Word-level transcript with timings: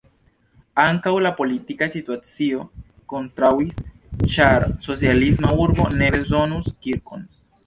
Ankaŭ 0.83 1.11
la 1.25 1.31
politika 1.41 1.87
situacio 1.95 2.63
kontraŭis, 3.13 3.77
ĉar 4.37 4.67
"socialisma 4.87 5.53
urbo 5.69 5.87
ne 6.03 6.11
bezonus 6.19 6.73
kirkon"! 6.87 7.29